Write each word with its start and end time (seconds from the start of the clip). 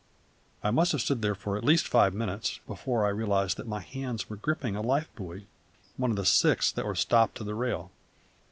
I 0.63 0.71
must 0.71 0.93
have 0.93 1.01
stood 1.01 1.21
thus 1.21 1.37
for 1.37 1.57
at 1.57 1.63
least 1.63 1.87
five 1.87 2.15
minutes 2.15 2.59
before 2.65 3.05
I 3.05 3.09
realised 3.09 3.55
that 3.57 3.67
my 3.67 3.81
hands 3.81 4.31
were 4.31 4.35
gripping 4.35 4.75
a 4.75 4.81
life 4.81 5.09
buoy, 5.15 5.45
one 5.95 6.17
of 6.17 6.27
six 6.27 6.71
that 6.71 6.87
were 6.87 6.95
stopped 6.95 7.35
to 7.37 7.43
the 7.43 7.53
rail. 7.53 7.91